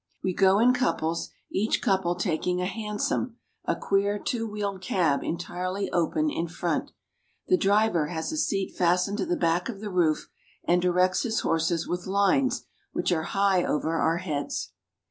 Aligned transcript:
We 0.23 0.33
go 0.33 0.57
in 0.57 0.73
couples, 0.73 1.29
each 1.51 1.79
couple 1.79 2.15
taking 2.15 2.59
a 2.59 2.65
hansom, 2.65 3.37
a 3.65 3.75
queer 3.75 4.17
two 4.17 4.47
wheeled 4.47 4.81
cab 4.81 5.23
entirely 5.23 5.91
open 5.91 6.27
in 6.31 6.47
front. 6.47 6.91
The 7.49 7.57
driver 7.57 8.07
has 8.07 8.31
a 8.31 8.37
seat 8.37 8.75
fastened 8.75 9.19
to 9.19 9.27
the 9.27 9.35
back 9.37 9.69
of 9.69 9.79
the 9.79 9.91
roof, 9.91 10.27
and 10.67 10.81
directs 10.81 11.21
his 11.21 11.41
horses 11.41 11.87
with 11.87 12.07
lines 12.07 12.65
which 12.93 13.11
are 13.11 13.21
high 13.37 13.63
over 13.63 13.95
our 13.99 14.17
heads. 14.17 14.71